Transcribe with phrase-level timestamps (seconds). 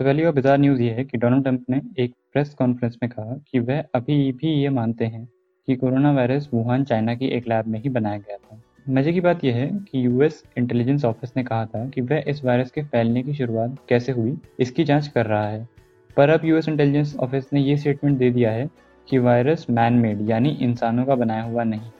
[0.00, 3.10] सबसे पहली और बिजार न्यूज़ ये है कि डोनाल्ड ट्रंप ने एक प्रेस कॉन्फ्रेंस में
[3.10, 5.28] कहा कि वह अभी भी ये मानते हैं
[5.66, 9.20] कि कोरोना वायरस वुहान चाइना की एक लैब में ही बनाया गया था। मज़े की
[9.20, 12.82] बात यह है कि यूएस इंटेलिजेंस ऑफ़िस ने कहा था कि वह इस वायरस के
[12.82, 15.68] फैलने की शुरुआत कैसे हुई, इसकी जाँच कर रहा है।
[16.16, 18.68] पर अब यूएस इंटेलिजेंस ऑफ़िस ने ये स्टेटमेंट दे दिया है
[19.08, 21.90] कि वायरस मैन मेड यानी इंसानों का बनाया हुआ नहीं।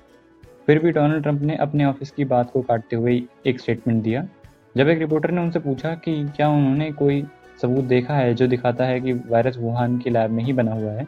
[0.66, 4.26] फिर भी डोनाल्ड ट्रंप ने अपने ऑफ़िस की बात को काटते हुए एक स्टेटमेंट दिया।
[4.76, 7.24] जब एक रिपोर्टर ने उनसे पूछा कि क्या उन्होंने कोई
[7.62, 10.92] सबूत देखा है, जो दिखाता है कि वायरस वुहान की लैब में ही बना हुआ
[10.92, 11.06] है।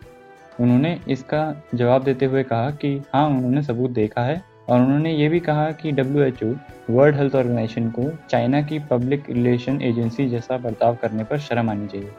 [0.60, 1.42] उन्होंने इसका
[1.74, 5.70] जवाब देते हुए कहा कि हाँ उन्होंने सबूत देखा है। और उन्होंने ये भी कहा
[5.72, 6.54] कि W H O
[6.90, 11.86] World Health Organization को चाइना की पब्लिक रिलेशन एजेंसी जैसा बर्ताव करने पर शर्म आनी
[11.86, 12.10] चाहिए।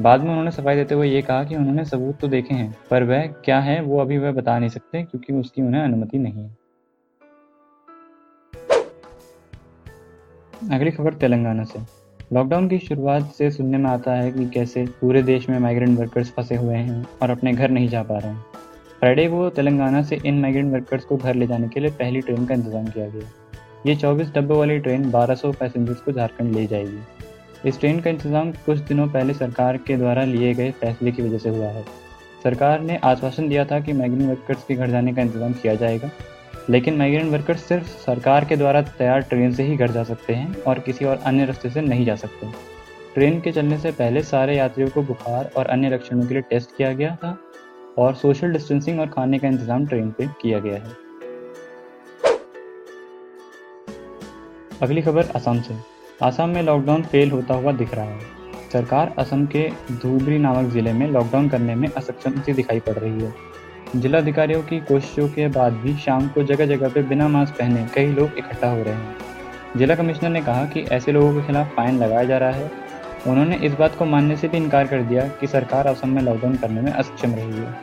[0.00, 3.04] बाद में उन्होंने सफ़ाई देते हुए ये कहा कि उन्होंने सबूत तो देखे हैं, पर
[3.04, 6.56] वह क्या है वो अभी वह बता नहीं सकते, क्योंकि उसकी उन्हें अनुमति नहीं है।
[10.72, 11.99] अगली खबर तेलंगाना से।
[12.32, 16.30] लॉकडाउन की शुरुआत से सुनने में आता है कि कैसे पूरे देश में माइग्रेंट वर्कर्स
[16.30, 18.44] फंसे हुए हैं और अपने घर नहीं जा पा रहे हैं।
[19.00, 22.46] फ्राइडे को तेलंगाना से इन माइग्रेंट वर्कर्स को घर ले जाने के लिए पहली ट्रेन
[22.46, 23.28] का इंतज़ाम किया गया।
[23.86, 28.52] ये 24 डब्बों वाली ट्रेन 1200 पैसेंजर्स को झारखंड ले जाएगी। इस ट्रेन का इंतज़ाम
[28.66, 31.84] कुछ दिनों पहले सरकार के द्वारा लिए गए फैसले की वजह से हुआ है।
[32.44, 36.10] सरकार ने आश्वासन दिया था कि माइग्रेंट वर्कर्स के घर जाने का इंतज़ाम किया जाएगा।
[36.68, 40.62] लेकिन माइग्रेंट वर्कर्स सिर्फ़ सरकार के द्वारा तैयार ट्रेन से ही घर जा सकते हैं
[40.62, 42.46] और किसी और अन्य रास्ते से नहीं जा सकते।
[43.14, 46.76] ट्रेन के चलने से पहले सारे यात्रियों को बुखार और अन्य लक्षणों के लिए टेस्ट
[46.76, 47.36] किया गया था
[47.98, 50.96] और सोशल डिस्टेंसिंग और खाने का इंतज़ाम ट्रेन पे किया गया है।
[54.82, 55.74] अगली खबर असम से।
[56.22, 58.38] असम में लॉकडाउन फेल होता हुआ दिख रहा है।
[58.72, 63.20] सरकार असम के धूबरी नामक ज़िले में लॉकडाउन करने में असक्षम सी दिखाई पड़ रही
[63.20, 63.32] है।
[63.96, 68.06] जिलाधिकारियों की कोशिशों के बाद भी शाम को जगह जगह पे बिना मास्क पहने कई
[68.06, 69.16] लोग इकट्ठा हो रहे हैं।
[69.76, 72.70] जिला कमिश्नर ने कहा कि ऐसे लोगों के खिलाफ फाइन लगाया जा रहा है।
[73.26, 76.56] उन्होंने इस बात को मानने से भी इनकार कर दिया कि सरकार असम में लॉकडाउन
[76.56, 77.74] करने में अक्षम रही है।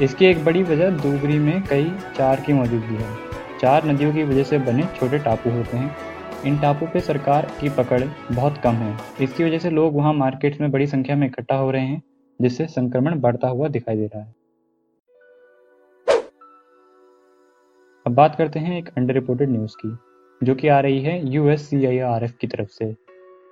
[0.00, 3.16] इसकी एक बड़ी वजह दूबरी में कई चार की मौजूदगी है।
[3.60, 5.96] चार नदियों की वजह से बने छोटे टापू होते हैं।
[6.46, 8.02] इन टापू पे सरकार की पकड़
[8.32, 11.70] बहुत कम है। इसकी वजह से लोग वहाँ मार्केट्स में बड़ी संख्या में इकट्ठा हो
[11.70, 12.02] रहे हैं,
[12.42, 14.41] जिससे संक्रमण बढ़ता हुआ दिखाई दे रहा है।
[18.12, 19.98] अब बात करते हैं एक अंडर रिपोर्टेड न्यूज़ की,
[20.46, 22.96] जो कि आ रही है यूएस की तरफ़ से।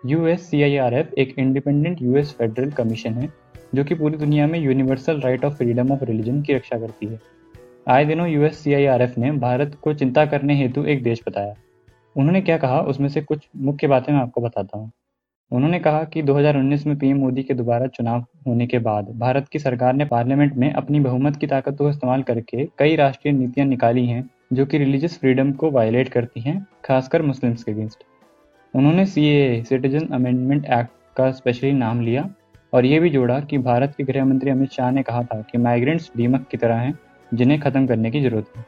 [0.06, 3.32] यूएस एक इंडिपेंडेंट यूएस फेडरल कमीशन है,
[3.74, 7.20] जो कि पूरी दुनिया में universal right of freedom of religion की रक्षा करती है।
[7.88, 8.64] आए दिनों यूएस
[9.18, 11.54] ने भारत को चिंता करने हेतु एक देश बताया।
[12.16, 14.92] उन्होंने क्या कहा, उसमें से कुछ मुख्य बातें मैं आपको बताता हूँ।
[15.52, 19.58] उन्होंने कहा कि 2019 में पीएम मोदी के दोबारा चुनाव होने के बाद भारत की
[19.58, 24.06] सरकार ने पार्लियामेंट में अपनी बहुमत की ताकत को इस्तेमाल करके कई राष्ट्रीय नीतियाँ निकाली
[24.06, 28.04] हैं जो कि रिलीजियस फ्रीडम को वायलेट करती हैं, खासकर मुस्लिम्स के अगेंस्ट
[28.74, 32.28] उन्होंने C A Citizen Amendment Act का स्पेशली नाम लिया
[32.72, 35.58] और ये भी जोड़ा कि भारत के गृह मंत्री अमित शाह ने कहा था कि
[35.58, 36.98] माइग्रेंट्स दीमक की तरह हैं,
[37.34, 38.64] जिन्हें ख़त्म करने की ज़रूरत है।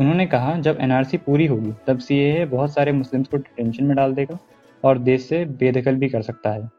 [0.00, 4.14] उन्होंने कहा, जब एनआरसी पूरी होगी, तब सीए बहुत सारे मुस्लिम्स को डिटेंशन में डाल
[4.14, 4.38] देगा
[4.84, 6.70] और देश से बेदखल भी कर सकता है।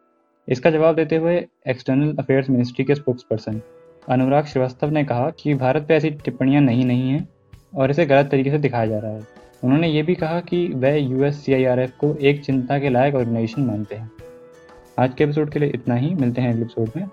[0.47, 1.35] इसका जवाब देते हुए
[1.67, 3.61] एक्सटर्नल अफेयर्स मिनिस्ट्री के स्पोक्स पर्सन
[4.09, 7.27] अनुराग श्रीवास्तव ने कहा कि भारत पर ऐसी टिप्पणियाँ नहीं नहीं हैं।
[7.75, 9.21] और इसे गलत तरीके से दिखाया जा रहा है।
[9.63, 11.45] उन्होंने ये भी कहा कि वह यू यूएस
[11.99, 14.11] को एक चिंता के लायक ऑर्गेनाइजेशन मानते हैं।
[14.99, 17.07] आज के एपिसोड के लिए इतना ही। मिलते हैं अगले एपिसोड में।